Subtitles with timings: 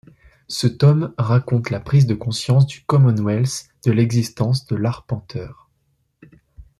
[0.47, 5.69] Ce tome raconte la prise de conscience du Commonwealth de l'existence de l'Arpenteur.